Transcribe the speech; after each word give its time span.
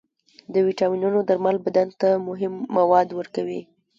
د 0.53 0.55
ویټامینونو 0.67 1.19
درمل 1.29 1.57
بدن 1.65 1.87
ته 2.01 2.09
مهم 2.27 2.53
مواد 2.77 3.07
ورکوي. 3.19 3.61